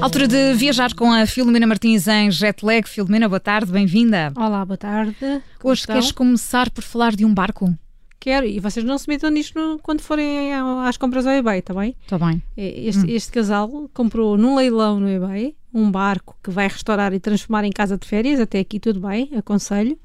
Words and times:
Altura 0.00 0.26
de 0.26 0.54
viajar 0.54 0.94
com 0.94 1.12
a 1.12 1.26
Filomena 1.26 1.66
Martins 1.66 2.08
em 2.08 2.30
Jetlag. 2.30 2.88
Filomena, 2.88 3.28
boa 3.28 3.38
tarde, 3.38 3.70
bem-vinda. 3.70 4.32
Olá, 4.34 4.64
boa 4.64 4.78
tarde. 4.78 5.14
Hoje 5.62 5.86
queres 5.86 6.10
começar 6.10 6.70
por 6.70 6.82
falar 6.82 7.14
de 7.14 7.24
um 7.24 7.34
barco? 7.34 7.74
Quero, 8.18 8.46
e 8.46 8.58
vocês 8.60 8.84
não 8.84 8.96
se 8.96 9.06
metam 9.08 9.30
nisto 9.30 9.78
quando 9.82 10.00
forem 10.00 10.54
às 10.86 10.96
compras 10.96 11.26
ao 11.26 11.34
eBay, 11.34 11.58
está 11.58 11.74
bem? 11.74 11.94
Está 12.02 12.18
bem. 12.18 12.42
Este, 12.56 13.02
hum. 13.02 13.08
este, 13.08 13.30
casal 13.30 13.90
comprou 13.92 14.38
num 14.38 14.56
leilão 14.56 14.98
no 14.98 15.08
eBay 15.08 15.54
um 15.72 15.90
barco 15.90 16.34
que 16.42 16.50
vai 16.50 16.66
restaurar 16.66 17.12
e 17.12 17.20
transformar 17.20 17.64
em 17.64 17.70
casa 17.70 17.98
de 17.98 18.06
férias. 18.06 18.40
Até 18.40 18.60
aqui 18.60 18.80
tudo 18.80 19.00
bem, 19.00 19.30
aconselho. 19.36 19.98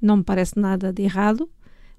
Não 0.00 0.18
me 0.18 0.22
parece 0.22 0.58
nada 0.58 0.92
de 0.92 1.02
errado. 1.02 1.48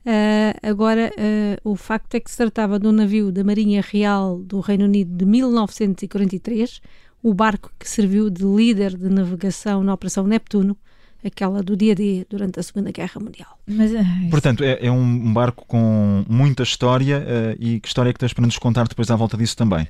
Uh, 0.05 0.57
agora, 0.63 1.11
uh, 1.15 1.69
o 1.69 1.75
facto 1.75 2.15
é 2.15 2.19
que 2.19 2.31
se 2.31 2.37
tratava 2.37 2.79
de 2.79 2.87
um 2.87 2.91
navio 2.91 3.31
da 3.31 3.43
Marinha 3.43 3.83
Real 3.87 4.39
do 4.39 4.59
Reino 4.59 4.85
Unido 4.85 5.15
de 5.15 5.25
1943, 5.25 6.81
o 7.23 7.33
barco 7.33 7.71
que 7.79 7.87
serviu 7.87 8.29
de 8.29 8.43
líder 8.43 8.97
de 8.97 9.09
navegação 9.09 9.83
na 9.83 9.93
Operação 9.93 10.25
Neptuno, 10.25 10.77
aquela 11.23 11.61
do 11.61 11.77
dia 11.77 11.91
a 11.91 11.95
dia 11.95 12.25
durante 12.29 12.59
a 12.59 12.63
Segunda 12.63 12.91
Guerra 12.91 13.19
Mundial. 13.21 13.59
Mas, 13.67 13.91
uh, 13.91 13.97
Portanto, 14.29 14.63
é, 14.63 14.79
é, 14.85 14.91
um 14.91 15.33
barco 15.33 15.65
com 15.67 16.25
muita 16.27 16.63
história 16.63 17.23
e 17.59 17.79
que 17.79 17.87
história 17.87 18.09
é 18.09 18.13
que 18.13 18.19
tens 18.19 18.33
para 18.33 18.45
nos 18.45 18.57
contar 18.57 18.87
depois 18.87 19.09
à 19.11 19.15
volta 19.15 19.37
disso 19.37 19.55
também? 19.55 19.87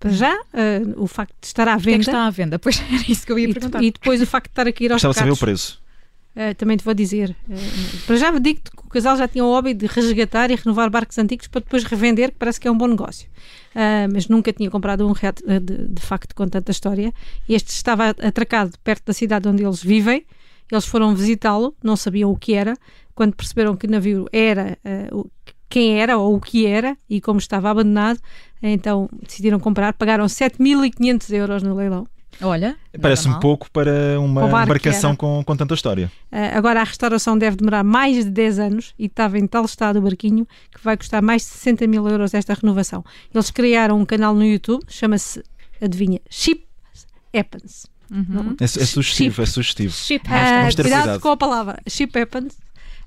Para 0.00 0.10
já, 0.10 0.36
o 0.96 1.06
facto 1.06 1.34
de 1.40 1.46
estar 1.46 1.68
à 1.68 1.76
venda. 1.76 1.80
O 1.80 1.84
que 1.84 1.90
é 1.90 1.98
que 1.98 2.04
está 2.04 2.26
à 2.26 2.30
venda? 2.30 2.58
Pois 2.60 2.80
era 2.80 3.04
isso 3.08 3.26
que 3.26 3.32
eu 3.32 3.38
ia 3.38 3.52
perguntar. 3.52 3.82
E 3.82 3.90
depois 3.90 4.20
o 4.22 4.26
facto 4.26 4.46
de 4.46 4.52
estar 4.52 4.66
aqui 4.66 4.84
ir 4.84 4.92
aos 4.92 4.98
Estava 4.98 5.12
a 5.12 5.14
saber 5.14 5.30
o 5.30 5.36
preço. 5.36 5.80
Uh, 6.34 6.54
também 6.54 6.76
te 6.76 6.84
vou 6.84 6.94
dizer. 6.94 7.36
Uh, 7.48 8.06
para 8.06 8.16
já 8.16 8.30
digo-te 8.38 8.70
o 8.88 8.90
casal 8.90 9.18
já 9.18 9.28
tinha 9.28 9.44
o 9.44 9.48
hobby 9.48 9.74
de 9.74 9.86
resgatar 9.86 10.50
e 10.50 10.54
renovar 10.54 10.88
barcos 10.88 11.18
antigos 11.18 11.46
para 11.46 11.60
depois 11.60 11.84
revender, 11.84 12.30
que 12.30 12.38
parece 12.38 12.58
que 12.58 12.66
é 12.66 12.70
um 12.70 12.76
bom 12.76 12.86
negócio. 12.86 13.28
Uh, 13.74 14.08
mas 14.10 14.28
nunca 14.28 14.50
tinha 14.50 14.70
comprado 14.70 15.06
um 15.06 15.12
reato, 15.12 15.44
de, 15.46 15.88
de, 15.88 16.00
facto 16.00 16.34
com 16.34 16.48
tanta 16.48 16.72
história. 16.72 17.12
Este 17.46 17.68
estava 17.68 18.08
atracado 18.08 18.72
perto 18.82 19.04
da 19.04 19.12
cidade 19.12 19.46
onde 19.46 19.62
eles 19.62 19.82
vivem. 19.82 20.24
Eles 20.72 20.86
foram 20.86 21.14
visitá-lo, 21.14 21.76
não 21.84 21.96
sabiam 21.96 22.32
o 22.32 22.36
que 22.36 22.54
era. 22.54 22.74
Quando 23.14 23.36
perceberam 23.36 23.76
que 23.76 23.86
o 23.86 23.90
navio 23.90 24.26
era 24.32 24.78
quem 25.68 26.00
era 26.00 26.16
ou 26.16 26.36
o 26.36 26.40
que 26.40 26.64
era 26.64 26.96
e 27.10 27.20
como 27.20 27.38
estava 27.38 27.68
abandonado, 27.68 28.18
então 28.62 29.06
decidiram 29.22 29.60
comprar. 29.60 29.92
Pagaram 29.92 30.24
7.500 30.24 31.34
euros 31.34 31.62
no 31.62 31.74
leilão. 31.74 32.06
Olha, 32.40 32.76
parece-me 33.00 33.38
pouco 33.40 33.70
para 33.70 34.18
uma 34.20 34.62
embarcação 34.62 35.16
com, 35.16 35.42
com 35.44 35.56
tanta 35.56 35.74
história. 35.74 36.10
Uh, 36.30 36.56
agora 36.56 36.80
a 36.80 36.84
restauração 36.84 37.36
deve 37.36 37.56
demorar 37.56 37.82
mais 37.82 38.24
de 38.24 38.30
10 38.30 38.58
anos 38.58 38.94
e 38.98 39.06
estava 39.06 39.38
em 39.38 39.46
tal 39.46 39.64
estado 39.64 39.98
o 39.98 40.02
barquinho 40.02 40.46
que 40.70 40.82
vai 40.82 40.96
custar 40.96 41.20
mais 41.20 41.42
de 41.42 41.48
60 41.48 41.86
mil 41.86 42.08
euros 42.08 42.34
esta 42.34 42.54
renovação. 42.54 43.04
Eles 43.34 43.50
criaram 43.50 43.98
um 43.98 44.04
canal 44.04 44.34
no 44.34 44.44
YouTube, 44.44 44.84
chama-se, 44.88 45.42
adivinha, 45.82 46.20
Ship 46.30 46.64
Happens. 47.34 47.86
Uhum. 48.10 48.56
É, 48.58 48.64
é, 48.64 48.66
sugestivo, 48.66 49.34
Ship. 49.34 49.42
é 49.42 49.46
sugestivo. 49.46 49.92
Ship. 49.92 50.22
Uh, 50.24 50.28
cuidado, 50.28 50.82
cuidado 50.82 51.20
com 51.20 51.28
a 51.28 51.36
palavra. 51.36 51.78
Ship 51.86 52.10
Happens 52.18 52.56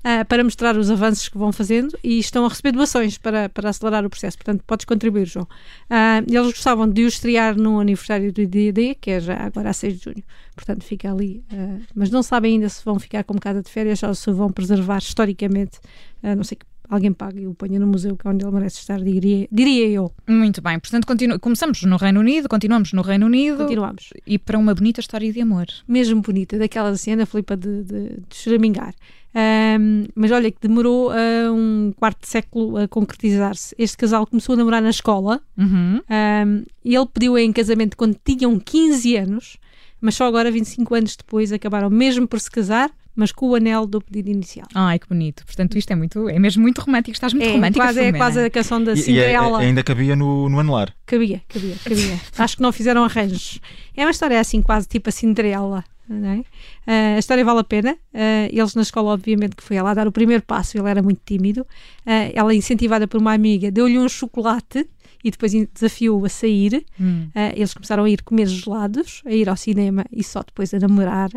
uh, 0.04 0.24
para 0.26 0.44
mostrar 0.44 0.76
os 0.76 0.90
avanços 0.90 1.28
que 1.28 1.38
vão 1.38 1.52
fazendo 1.52 1.96
e 2.02 2.18
estão 2.18 2.44
a 2.44 2.48
receber 2.48 2.72
doações 2.72 3.18
para, 3.18 3.48
para 3.48 3.70
acelerar 3.70 4.04
o 4.04 4.10
processo. 4.10 4.36
Portanto, 4.36 4.62
podes 4.66 4.84
contribuir, 4.84 5.26
João. 5.26 5.46
Uh, 5.90 6.24
eles 6.28 6.52
gostavam 6.52 6.88
de 6.88 7.04
o 7.04 7.08
estrear 7.08 7.56
no 7.56 7.80
aniversário 7.80 8.32
do 8.32 8.40
IDD, 8.40 8.96
que 9.00 9.10
é 9.10 9.20
já 9.20 9.36
agora 9.36 9.70
a 9.70 9.72
6 9.72 9.98
de 9.98 10.04
junho. 10.04 10.24
Portanto, 10.54 10.84
fica 10.84 11.10
ali. 11.10 11.44
Uh, 11.52 11.80
mas 11.94 12.10
não 12.10 12.22
sabem 12.22 12.54
ainda 12.54 12.68
se 12.68 12.84
vão 12.84 12.98
ficar 12.98 13.24
como 13.24 13.40
casa 13.40 13.62
de 13.62 13.70
férias 13.70 14.02
ou 14.02 14.14
se 14.14 14.30
vão 14.32 14.50
preservar 14.50 14.98
historicamente, 14.98 15.78
não 16.22 16.44
sei 16.44 16.56
que 16.56 16.64
alguém 16.94 17.12
paga 17.12 17.40
e 17.40 17.46
o 17.46 17.54
ponha 17.54 17.80
no 17.80 17.86
museu, 17.86 18.16
que 18.16 18.26
é 18.26 18.30
onde 18.30 18.44
ele 18.44 18.52
merece 18.52 18.78
estar, 18.78 19.00
diria, 19.00 19.48
diria 19.50 19.88
eu. 19.88 20.12
Muito 20.28 20.60
bem, 20.60 20.78
portanto, 20.78 21.06
continu 21.06 21.40
começamos 21.40 21.82
no 21.82 21.96
Reino 21.96 22.20
Unido, 22.20 22.48
continuamos 22.48 22.92
no 22.92 23.02
Reino 23.02 23.26
Unido. 23.26 23.58
Continuamos. 23.58 24.10
E 24.26 24.38
para 24.38 24.58
uma 24.58 24.74
bonita 24.74 25.00
história 25.00 25.32
de 25.32 25.40
amor. 25.40 25.66
Mesmo 25.88 26.20
bonita, 26.20 26.58
daquela 26.58 26.94
cena, 26.96 27.24
Filipa, 27.24 27.56
de, 27.56 27.82
de, 27.82 28.08
de 28.28 28.36
choramingar. 28.36 28.94
Um, 29.34 30.04
mas 30.14 30.30
olha 30.30 30.50
que 30.50 30.58
demorou 30.60 31.10
uh, 31.10 31.52
um 31.52 31.92
quarto 31.96 32.20
de 32.22 32.28
século 32.28 32.76
a 32.76 32.86
concretizar-se. 32.86 33.74
Este 33.78 33.96
casal 33.96 34.26
começou 34.26 34.54
a 34.54 34.56
namorar 34.56 34.82
na 34.82 34.90
escola 34.90 35.40
uhum. 35.56 36.00
um, 36.00 36.64
e 36.84 36.94
ele 36.94 37.06
pediu-a 37.06 37.40
em 37.40 37.52
casamento 37.52 37.96
quando 37.96 38.16
tinham 38.24 38.58
15 38.58 39.16
anos, 39.16 39.56
mas 40.00 40.14
só 40.14 40.26
agora, 40.26 40.50
25 40.50 40.94
anos 40.94 41.16
depois, 41.16 41.52
acabaram 41.52 41.88
mesmo 41.88 42.26
por 42.28 42.40
se 42.40 42.50
casar 42.50 42.90
mas 43.14 43.30
com 43.30 43.50
o 43.50 43.54
anel 43.54 43.86
do 43.86 44.00
pedido 44.00 44.30
inicial. 44.30 44.66
Ai, 44.74 44.98
que 44.98 45.06
bonito. 45.06 45.44
Portanto, 45.44 45.76
isto 45.76 45.90
é 45.90 45.94
muito, 45.94 46.28
é 46.28 46.38
mesmo 46.38 46.62
muito 46.62 46.80
romântico. 46.80 47.12
Estás 47.12 47.32
muito 47.32 47.46
é, 47.46 47.52
romântica, 47.52 47.84
quase, 47.84 48.00
É 48.00 48.12
quase 48.12 48.40
a 48.40 48.50
canção 48.50 48.82
da 48.82 48.96
Cinderela. 48.96 49.62
E, 49.62 49.64
e, 49.64 49.68
ainda 49.68 49.82
cabia 49.82 50.16
no, 50.16 50.48
no 50.48 50.58
anelar. 50.58 50.94
Cabia, 51.04 51.42
cabia, 51.48 51.76
cabia. 51.84 52.20
Acho 52.38 52.56
que 52.56 52.62
não 52.62 52.72
fizeram 52.72 53.04
arranjos. 53.04 53.60
É 53.94 54.04
uma 54.04 54.10
história 54.10 54.40
assim, 54.40 54.62
quase 54.62 54.88
tipo 54.88 55.08
a 55.08 55.12
Cinderela. 55.12 55.84
É? 56.24 56.38
Uh, 56.38 57.16
a 57.16 57.18
história 57.18 57.44
vale 57.44 57.60
a 57.60 57.64
pena. 57.64 57.92
Uh, 58.12 58.48
eles 58.50 58.74
na 58.74 58.82
escola, 58.82 59.12
obviamente, 59.12 59.56
que 59.56 59.62
foi 59.62 59.76
ela 59.76 59.90
a 59.90 59.94
dar 59.94 60.06
o 60.06 60.12
primeiro 60.12 60.42
passo, 60.42 60.76
ele 60.76 60.88
era 60.88 61.02
muito 61.02 61.20
tímido. 61.24 61.62
Uh, 61.62 62.32
ela, 62.34 62.54
incentivada 62.54 63.08
por 63.08 63.20
uma 63.20 63.32
amiga, 63.32 63.70
deu-lhe 63.70 63.98
um 63.98 64.08
chocolate 64.08 64.86
e 65.24 65.30
depois 65.30 65.52
desafiou-o 65.72 66.24
a 66.24 66.28
sair. 66.28 66.84
Hum. 67.00 67.28
eles 67.54 67.72
começaram 67.72 68.02
a 68.02 68.10
ir 68.10 68.22
comer 68.22 68.48
gelados, 68.48 69.22
a 69.24 69.30
ir 69.30 69.48
ao 69.48 69.56
cinema 69.56 70.04
e 70.10 70.24
só 70.24 70.42
depois 70.42 70.74
a 70.74 70.80
namorar. 70.80 71.30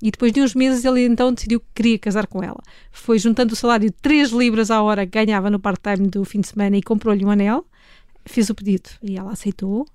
e 0.00 0.10
depois 0.10 0.32
de 0.32 0.40
uns 0.40 0.54
meses 0.54 0.82
ele 0.82 1.04
então 1.04 1.34
decidiu 1.34 1.60
que 1.60 1.66
queria 1.74 1.98
casar 1.98 2.26
com 2.26 2.42
ela. 2.42 2.62
Foi 2.90 3.18
juntando 3.18 3.52
o 3.52 3.56
salário 3.56 3.90
de 3.90 3.96
3 4.00 4.30
libras 4.30 4.70
à 4.70 4.80
hora 4.80 5.06
que 5.06 5.22
ganhava 5.22 5.50
no 5.50 5.60
part-time 5.60 6.08
do 6.08 6.24
fim 6.24 6.40
de 6.40 6.48
semana 6.48 6.74
e 6.74 6.82
comprou-lhe 6.82 7.22
um 7.26 7.30
anel. 7.30 7.66
Fez 8.24 8.48
o 8.48 8.54
pedido 8.54 8.88
e 9.02 9.18
ela 9.18 9.32
aceitou 9.32 9.86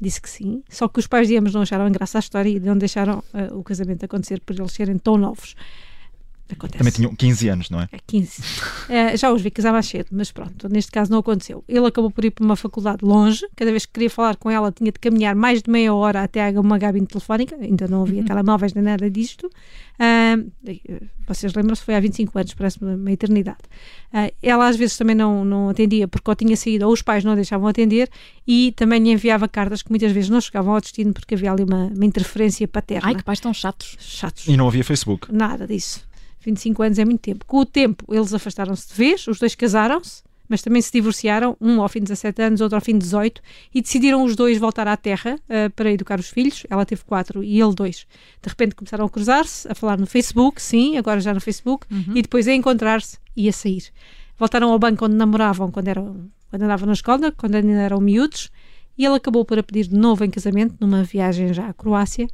disse 0.00 0.20
que 0.20 0.28
sim, 0.28 0.62
só 0.68 0.88
que 0.88 0.98
os 0.98 1.06
pais 1.06 1.28
de 1.28 1.36
ambos 1.36 1.54
não 1.54 1.62
acharam 1.62 1.90
graça 1.90 2.18
à 2.18 2.20
história 2.20 2.48
e 2.48 2.60
não 2.60 2.76
deixaram 2.76 3.22
uh, 3.32 3.58
o 3.58 3.62
casamento 3.62 4.04
acontecer 4.04 4.40
por 4.40 4.54
eles 4.56 4.72
serem 4.72 4.98
tão 4.98 5.16
novos. 5.16 5.54
Acontece. 6.52 6.78
Também 6.78 6.92
tinham 6.92 7.14
15 7.14 7.48
anos, 7.48 7.70
não 7.70 7.80
é? 7.80 7.88
É 7.90 7.98
15. 8.06 8.42
É, 8.90 9.16
já 9.16 9.32
os 9.32 9.40
vi 9.40 9.50
casar 9.50 9.72
mais 9.72 9.86
cedo, 9.86 10.08
mas 10.12 10.30
pronto, 10.30 10.68
neste 10.68 10.92
caso 10.92 11.10
não 11.10 11.20
aconteceu. 11.20 11.64
Ele 11.66 11.86
acabou 11.86 12.10
por 12.10 12.22
ir 12.24 12.30
para 12.30 12.44
uma 12.44 12.54
faculdade 12.54 13.02
longe, 13.02 13.46
cada 13.56 13.70
vez 13.70 13.86
que 13.86 13.92
queria 13.94 14.10
falar 14.10 14.36
com 14.36 14.50
ela 14.50 14.70
tinha 14.70 14.92
de 14.92 14.98
caminhar 14.98 15.34
mais 15.34 15.62
de 15.62 15.70
meia 15.70 15.94
hora 15.94 16.22
até 16.22 16.50
uma 16.60 16.76
gabine 16.76 17.06
telefónica, 17.06 17.56
ainda 17.56 17.88
não 17.88 18.02
havia 18.02 18.20
uhum. 18.20 18.26
telemóveis 18.26 18.74
nem 18.74 18.84
nada 18.84 19.10
disto. 19.10 19.50
Uh, 19.94 20.50
vocês 21.26 21.54
lembram-se, 21.54 21.82
foi 21.82 21.94
há 21.94 22.00
25 22.00 22.38
anos, 22.38 22.52
parece 22.52 22.78
uma 22.84 23.12
eternidade. 23.12 23.58
Uh, 24.12 24.30
ela 24.42 24.68
às 24.68 24.76
vezes 24.76 24.98
também 24.98 25.16
não, 25.16 25.46
não 25.46 25.70
atendia 25.70 26.06
porque 26.06 26.30
ou 26.30 26.36
tinha 26.36 26.56
saído 26.56 26.86
ou 26.86 26.92
os 26.92 27.00
pais 27.00 27.24
não 27.24 27.34
deixavam 27.34 27.66
atender 27.66 28.10
e 28.46 28.72
também 28.72 29.02
lhe 29.02 29.10
enviava 29.10 29.48
cartas 29.48 29.82
que 29.82 29.90
muitas 29.90 30.12
vezes 30.12 30.28
não 30.28 30.42
chegavam 30.42 30.74
ao 30.74 30.80
destino 30.80 31.14
porque 31.14 31.34
havia 31.34 31.52
ali 31.52 31.64
uma, 31.64 31.86
uma 31.86 32.04
interferência 32.04 32.68
paterna. 32.68 33.08
Ai, 33.08 33.14
que 33.14 33.24
pais 33.24 33.40
tão 33.40 33.54
chatos. 33.54 33.96
Chatos. 33.98 34.46
E 34.46 34.56
não 34.58 34.68
havia 34.68 34.84
Facebook. 34.84 35.32
Nada 35.32 35.66
disso. 35.66 36.04
25 36.44 36.82
anos 36.82 36.98
é 36.98 37.04
muito 37.04 37.20
tempo. 37.20 37.44
Com 37.46 37.58
o 37.58 37.66
tempo, 37.66 38.04
eles 38.12 38.32
afastaram-se 38.32 38.88
de 38.88 38.94
vez, 38.94 39.26
os 39.26 39.38
dois 39.38 39.54
casaram-se, 39.54 40.22
mas 40.48 40.62
também 40.62 40.82
se 40.82 40.92
divorciaram, 40.92 41.56
um 41.60 41.80
ao 41.80 41.88
fim 41.88 42.00
de 42.00 42.06
17 42.06 42.42
anos, 42.42 42.60
outro 42.60 42.76
ao 42.76 42.80
fim 42.80 42.92
de 42.92 43.00
18, 43.00 43.40
e 43.74 43.80
decidiram 43.80 44.22
os 44.22 44.36
dois 44.36 44.58
voltar 44.58 44.86
à 44.86 44.96
Terra 44.96 45.36
uh, 45.36 45.70
para 45.70 45.90
educar 45.90 46.20
os 46.20 46.28
filhos. 46.28 46.64
Ela 46.68 46.84
teve 46.84 47.02
quatro 47.04 47.42
e 47.42 47.60
ele 47.60 47.74
dois. 47.74 48.06
De 48.42 48.48
repente 48.48 48.74
começaram 48.74 49.06
a 49.06 49.10
cruzar-se, 49.10 49.66
a 49.70 49.74
falar 49.74 49.98
no 49.98 50.06
Facebook, 50.06 50.60
sim, 50.60 50.96
agora 50.98 51.20
já 51.20 51.32
no 51.32 51.40
Facebook, 51.40 51.86
uhum. 51.90 52.16
e 52.16 52.22
depois 52.22 52.46
a 52.46 52.52
encontrar-se 52.52 53.18
e 53.36 53.48
a 53.48 53.52
sair. 53.52 53.84
Voltaram 54.38 54.70
ao 54.70 54.78
banco 54.78 55.06
onde 55.06 55.14
namoravam 55.14 55.70
quando, 55.70 55.88
eram, 55.88 56.30
quando 56.50 56.62
andavam 56.62 56.86
na 56.86 56.92
escola, 56.92 57.32
quando 57.32 57.54
ainda 57.54 57.72
eram 57.72 58.00
miúdos, 58.00 58.50
e 58.98 59.04
ele 59.04 59.16
acabou 59.16 59.44
por 59.44 59.58
a 59.58 59.62
pedir 59.62 59.88
de 59.88 59.96
novo 59.96 60.24
em 60.24 60.30
casamento, 60.30 60.76
numa 60.80 61.02
viagem 61.02 61.52
já 61.52 61.68
à 61.68 61.72
Croácia, 61.72 62.28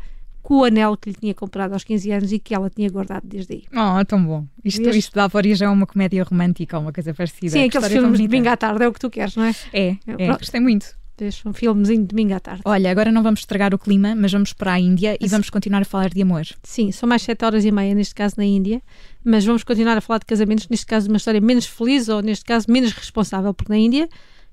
com 0.51 0.57
o 0.57 0.65
anel 0.65 0.97
que 0.97 1.11
lhe 1.11 1.15
tinha 1.15 1.33
comprado 1.33 1.75
aos 1.75 1.85
15 1.85 2.11
anos 2.11 2.33
e 2.33 2.41
que 2.41 2.53
ela 2.53 2.69
tinha 2.69 2.91
guardado 2.91 3.23
desde 3.25 3.53
aí. 3.53 3.63
Oh, 3.73 4.05
tão 4.05 4.21
bom. 4.25 4.45
Isto, 4.65 4.91
isto 4.91 5.15
dava 5.15 5.39
origem 5.39 5.65
a 5.65 5.71
uma 5.71 5.87
comédia 5.87 6.25
romântica, 6.25 6.77
uma 6.77 6.93
coisa 6.93 7.15
parecida. 7.15 7.53
Sim, 7.53 7.69
aqueles 7.69 7.87
filmes 7.87 8.19
de 8.19 8.27
domingo 8.27 8.49
à 8.49 8.57
tarde 8.57 8.83
é 8.83 8.89
o 8.89 8.93
que 8.93 8.99
tu 8.99 9.09
queres, 9.09 9.37
não 9.37 9.45
é? 9.45 9.55
É, 9.73 9.97
é 10.09 10.27
gostei 10.27 10.61
muito. 10.61 10.99
Deixa 11.17 11.49
um 11.49 11.53
filmezinho 11.53 12.01
de 12.01 12.09
domingo 12.09 12.35
à 12.35 12.41
tarde. 12.41 12.63
Olha, 12.65 12.91
agora 12.91 13.13
não 13.13 13.23
vamos 13.23 13.41
estragar 13.41 13.73
o 13.73 13.79
clima, 13.79 14.17
mas 14.17 14.33
vamos 14.33 14.53
para 14.53 14.73
a 14.73 14.81
Índia 14.81 15.17
e 15.21 15.29
vamos 15.29 15.51
continuar 15.51 15.83
a 15.83 15.85
falar 15.85 16.09
de 16.09 16.21
amor. 16.21 16.43
Sim, 16.65 16.91
são 16.91 17.09
mais 17.09 17.23
7 17.23 17.45
horas 17.45 17.65
e 17.65 17.71
meia 17.71 17.95
neste 17.95 18.17
caso 18.17 18.35
na 18.37 18.45
Índia, 18.45 18.83
mas 19.25 19.45
vamos 19.45 19.63
continuar 19.63 19.99
a 19.99 20.01
falar 20.01 20.19
de 20.19 20.27
casamentos, 20.27 20.67
neste 20.69 20.87
caso 20.87 21.07
uma 21.07 21.19
história 21.19 21.41
menos 21.41 21.67
feliz 21.67 22.09
ou 22.09 22.23
neste 22.23 22.45
caso 22.45 22.67
menos 22.69 22.91
responsável, 22.93 23.55
porque 23.55 23.73
na 23.73 23.79
Índia 23.79 24.09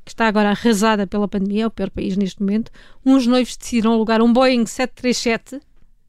que 0.06 0.12
está 0.12 0.26
agora 0.26 0.52
arrasada 0.52 1.06
pela 1.06 1.28
pandemia, 1.28 1.64
é 1.64 1.68
o 1.68 1.72
pior 1.72 1.90
país 1.90 2.16
neste 2.16 2.40
momento, 2.40 2.72
uns 3.06 3.28
noivos 3.28 3.58
decidiram 3.58 3.92
alugar 3.92 4.22
um 4.22 4.32
Boeing 4.32 4.66
737 4.66 5.60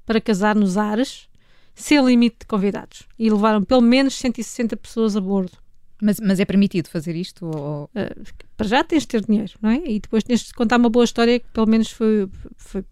para 0.09 0.23
casar 0.23 0.57
nos 0.57 0.79
ares, 0.79 1.29
sem 1.75 2.03
limite 2.03 2.39
de 2.41 2.47
convidados. 2.47 3.07
E 3.19 3.29
levaram 3.29 3.63
pelo 3.63 3.83
menos 3.83 4.15
160 4.15 4.75
pessoas 4.79 5.15
a 5.15 5.21
bordo. 5.21 5.53
Mas, 6.01 6.19
mas 6.19 6.41
é 6.41 6.47
permitido 6.47 6.89
fazer 6.89 7.15
isto? 7.15 7.45
Ou... 7.45 7.85
Uh, 7.95 8.25
para 8.57 8.67
já 8.67 8.83
tens 8.83 9.03
de 9.03 9.09
ter 9.09 9.21
dinheiro, 9.23 9.53
não 9.61 9.69
é? 9.69 9.83
E 9.85 10.01
depois 10.01 10.25
tens 10.25 10.45
de 10.45 10.55
contar 10.55 10.79
uma 10.79 10.89
boa 10.89 11.05
história 11.05 11.39
que 11.39 11.47
pelo 11.53 11.69
menos 11.69 11.91
foi, 11.91 12.27
foi 12.57 12.83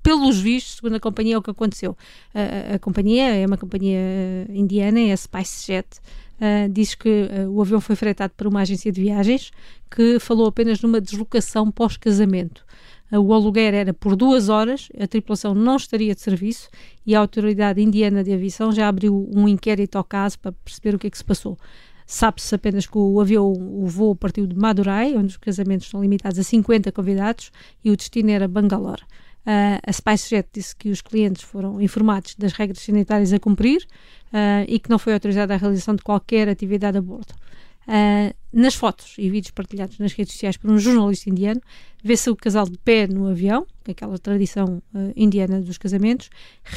pelos 0.00 0.38
vistos, 0.38 0.76
segundo 0.76 0.94
a 0.94 1.00
companhia, 1.00 1.34
é 1.34 1.38
o 1.38 1.42
que 1.42 1.50
aconteceu. 1.50 1.96
A, 2.72 2.78
companhia 2.78 3.34
é 3.34 3.44
uma 3.44 3.58
companhia 3.58 3.98
indiana, 4.48 5.00
é 5.00 5.12
a 5.12 5.16
SpiceJet, 5.16 6.00
Uh, 6.38 6.68
diz 6.70 6.94
que 6.94 7.08
uh, 7.08 7.50
o 7.50 7.60
avião 7.60 7.80
foi 7.80 7.96
fretado 7.96 8.32
por 8.36 8.46
uma 8.46 8.60
agência 8.60 8.92
de 8.92 9.00
viagens 9.00 9.50
que 9.90 10.20
falou 10.20 10.46
apenas 10.46 10.80
numa 10.80 11.00
deslocação 11.00 11.68
pós-casamento. 11.68 12.64
O 13.10 13.32
aluguer 13.32 13.72
era 13.72 13.94
por 13.94 14.14
duas 14.14 14.48
horas, 14.50 14.88
a 15.00 15.06
tripulação 15.06 15.54
não 15.54 15.76
estaria 15.76 16.14
de 16.14 16.20
serviço 16.20 16.68
e 17.06 17.14
a 17.14 17.20
autoridade 17.20 17.80
indiana 17.80 18.22
de 18.22 18.32
aviação 18.32 18.70
já 18.70 18.86
abriu 18.86 19.28
um 19.34 19.48
inquérito 19.48 19.96
ao 19.96 20.04
caso 20.04 20.38
para 20.38 20.52
perceber 20.52 20.94
o 20.94 20.98
que 20.98 21.06
é 21.06 21.10
que 21.10 21.16
se 21.16 21.24
passou. 21.24 21.56
Sabe-se 22.06 22.54
apenas 22.54 22.86
que 22.86 22.96
o 22.96 23.20
avião, 23.20 23.52
o 23.52 23.86
voo 23.86 24.14
partiu 24.14 24.46
de 24.46 24.56
Madurai, 24.56 25.14
onde 25.14 25.26
os 25.26 25.36
casamentos 25.36 25.88
são 25.88 26.00
limitados 26.00 26.38
a 26.38 26.42
50 26.42 26.90
convidados, 26.90 27.50
e 27.84 27.90
o 27.90 27.96
destino 27.96 28.30
era 28.30 28.48
Bangalore. 28.48 29.02
Uh, 29.46 29.80
a 29.86 29.92
SpiceJet 29.92 30.48
disse 30.52 30.76
que 30.76 30.90
os 30.90 31.00
clientes 31.00 31.42
foram 31.42 31.80
informados 31.80 32.34
das 32.34 32.52
regras 32.52 32.80
sanitárias 32.80 33.32
a 33.32 33.38
cumprir 33.38 33.86
uh, 34.32 34.64
e 34.66 34.78
que 34.78 34.90
não 34.90 34.98
foi 34.98 35.14
autorizada 35.14 35.54
a 35.54 35.56
realização 35.56 35.94
de 35.94 36.02
qualquer 36.02 36.48
atividade 36.48 36.98
a 36.98 37.02
bordo. 37.02 37.34
Uh, 37.88 38.36
nas 38.52 38.74
fotos 38.74 39.14
e 39.16 39.30
vídeos 39.30 39.50
partilhados 39.50 39.98
nas 39.98 40.12
redes 40.12 40.34
sociais 40.34 40.58
por 40.58 40.70
um 40.70 40.78
jornalista 40.78 41.30
indiano, 41.30 41.60
vê-se 42.04 42.28
o 42.28 42.36
casal 42.36 42.68
de 42.68 42.76
pé 42.76 43.06
no 43.06 43.28
avião, 43.28 43.66
é 43.86 43.92
aquela 43.92 44.18
tradição 44.18 44.82
uh, 44.94 45.12
indiana 45.16 45.58
dos 45.62 45.78
casamentos, 45.78 46.28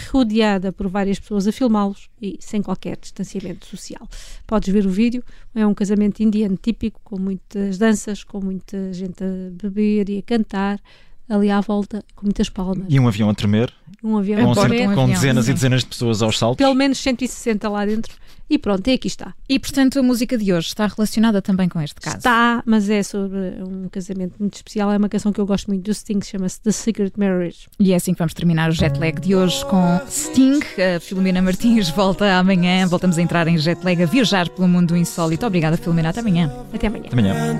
rodeada 0.09 0.71
por 0.71 0.87
várias 0.87 1.19
pessoas 1.19 1.47
a 1.47 1.51
filmá-los 1.51 2.09
e 2.21 2.37
sem 2.39 2.61
qualquer 2.61 2.97
distanciamento 2.97 3.65
social. 3.65 4.07
Podes 4.47 4.73
ver 4.73 4.85
o 4.85 4.89
vídeo, 4.89 5.21
é 5.53 5.67
um 5.67 5.73
casamento 5.73 6.23
indiano 6.23 6.57
típico, 6.61 7.01
com 7.03 7.19
muitas 7.19 7.77
danças, 7.77 8.23
com 8.23 8.39
muita 8.39 8.93
gente 8.93 9.21
a 9.21 9.51
beber 9.51 10.09
e 10.09 10.19
a 10.19 10.21
cantar, 10.21 10.79
ali 11.27 11.49
à 11.49 11.59
volta, 11.59 12.03
com 12.15 12.25
muitas 12.25 12.49
palmas. 12.49 12.85
E 12.87 12.99
um 12.99 13.07
avião 13.07 13.29
a 13.29 13.33
tremer. 13.33 13.73
Um 14.03 14.17
avião 14.17 14.53
com, 14.53 14.59
a 14.59 14.67
tremer. 14.67 14.95
Com, 14.95 15.07
dezenas 15.07 15.45
sim. 15.45 15.51
e 15.51 15.53
dezenas 15.53 15.81
de 15.81 15.87
pessoas 15.87 16.21
aos 16.21 16.37
saltos. 16.37 16.57
Pelo 16.57 16.75
menos 16.75 16.97
160 16.99 17.67
lá 17.69 17.85
dentro. 17.85 18.13
E 18.51 18.57
pronto, 18.57 18.85
e 18.89 18.91
aqui 18.91 19.07
está. 19.07 19.33
E 19.47 19.57
portanto 19.57 19.97
a 19.97 20.03
música 20.03 20.37
de 20.37 20.51
hoje 20.51 20.67
está 20.67 20.85
relacionada 20.85 21.41
também 21.41 21.69
com 21.69 21.79
este 21.79 22.01
caso? 22.01 22.17
Está, 22.17 22.61
mas 22.65 22.89
é 22.89 23.01
sobre 23.01 23.63
um 23.63 23.87
casamento 23.89 24.35
muito 24.37 24.55
especial. 24.55 24.91
É 24.91 24.97
uma 24.97 25.07
canção 25.07 25.31
que 25.31 25.39
eu 25.39 25.45
gosto 25.45 25.67
muito 25.69 25.85
do 25.85 25.93
Sting, 25.93 26.19
chama-se 26.21 26.59
The 26.59 26.73
Secret 26.73 27.13
Marriage. 27.15 27.69
E 27.79 27.93
é 27.93 27.95
assim 27.95 28.11
que 28.11 28.19
vamos 28.19 28.33
terminar 28.33 28.69
o 28.69 28.73
jet 28.73 28.99
lag 28.99 29.21
de 29.21 29.33
hoje 29.33 29.65
com 29.67 30.01
Sting. 30.05 30.59
A 30.95 30.99
Filomena 30.99 31.41
Martins 31.41 31.89
volta 31.91 32.29
amanhã. 32.37 32.85
Voltamos 32.87 33.17
a 33.17 33.21
entrar 33.21 33.47
em 33.47 33.57
jet 33.57 33.81
lag, 33.85 34.03
a 34.03 34.05
viajar 34.05 34.49
pelo 34.49 34.67
mundo 34.67 34.97
insólito. 34.97 35.45
Obrigada, 35.45 35.77
Filomena. 35.77 36.09
Até 36.09 36.19
amanhã. 36.19 36.51
Até 36.73 36.87
amanhã. 36.87 37.05
Até 37.05 37.13
amanhã. 37.13 37.57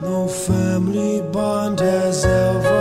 No 0.00 0.28
family 0.28 1.22
bond 1.32 1.80
has 1.82 2.24
ever 2.24 2.75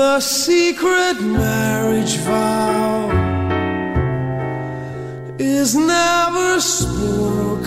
The 0.00 0.18
secret 0.20 1.20
marriage 1.20 2.16
vow 2.24 3.10
is 5.38 5.76
never 5.76 6.58
spoken. 6.58 7.66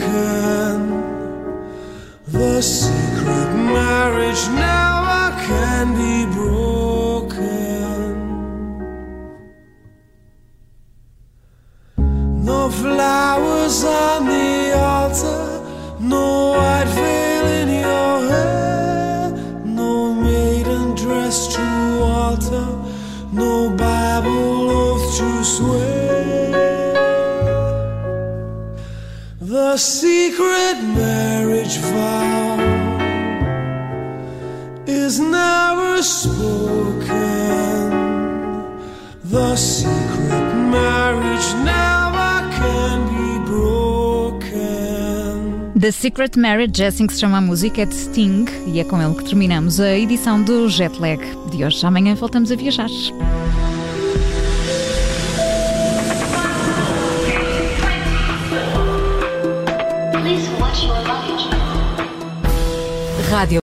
The 2.25 2.59
secret 2.59 3.50
marriage 3.75 4.47
never 4.50 4.82
is 35.06 35.20
never 35.20 36.02
spoken. 36.02 37.12
The 39.26 39.56
secret 39.56 40.56
marriage 40.72 41.54
never 41.72 42.50
can 42.58 43.00
be 43.12 43.40
broken. 43.46 44.54
The 45.76 45.92
Secret 45.92 46.38
Marriage, 46.38 46.82
é 46.82 46.88
assim 46.88 47.06
que 47.06 47.14
se 47.14 47.20
chama 47.20 47.40
a 47.40 47.42
música, 47.42 47.82
é 47.82 47.86
de 47.86 47.96
Sting 47.96 48.46
e 48.68 48.80
é 48.80 48.86
com 48.86 49.02
ele 49.02 49.16
que 49.16 49.26
terminamos 49.26 49.82
a 49.82 49.94
edição 49.98 50.42
do 50.42 50.70
Jet 50.70 50.98
Lag 51.00 51.22
de 51.52 51.66
hoje. 51.66 51.86
Amanhã 51.86 52.16
voltamos 52.16 52.50
a 52.52 52.56
viajar. 52.56 52.90
Rádio 63.30 63.62